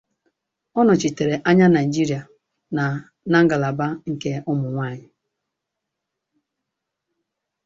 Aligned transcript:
Ọ 0.77 0.81
nọchitere 0.85 1.35
anya 1.49 1.67
Nigeria 1.75 2.21
na 2.75 2.85
na 3.31 3.37
ngalaba 3.43 3.87
nke 4.11 4.31
ụmụ 4.51 4.67
nwaanyị. 4.73 5.07